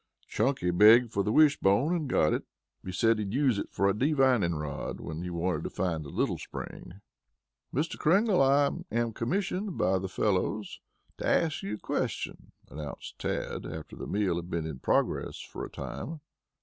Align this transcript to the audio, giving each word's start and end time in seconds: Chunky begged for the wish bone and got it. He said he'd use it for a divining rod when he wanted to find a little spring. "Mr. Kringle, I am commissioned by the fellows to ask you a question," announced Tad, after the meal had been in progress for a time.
Chunky 0.27 0.71
begged 0.71 1.13
for 1.13 1.21
the 1.21 1.31
wish 1.31 1.59
bone 1.59 1.95
and 1.95 2.09
got 2.09 2.33
it. 2.33 2.45
He 2.83 2.91
said 2.91 3.19
he'd 3.19 3.35
use 3.35 3.59
it 3.59 3.71
for 3.71 3.87
a 3.87 3.93
divining 3.95 4.55
rod 4.55 4.99
when 4.99 5.21
he 5.21 5.29
wanted 5.29 5.63
to 5.65 5.69
find 5.69 6.03
a 6.03 6.09
little 6.09 6.39
spring. 6.39 7.01
"Mr. 7.71 7.99
Kringle, 7.99 8.41
I 8.41 8.71
am 8.91 9.13
commissioned 9.13 9.77
by 9.77 9.99
the 9.99 10.09
fellows 10.09 10.79
to 11.19 11.27
ask 11.27 11.61
you 11.61 11.75
a 11.75 11.77
question," 11.77 12.51
announced 12.67 13.19
Tad, 13.19 13.67
after 13.67 13.95
the 13.95 14.07
meal 14.07 14.37
had 14.37 14.49
been 14.49 14.65
in 14.65 14.79
progress 14.79 15.39
for 15.39 15.63
a 15.63 15.69
time. 15.69 16.19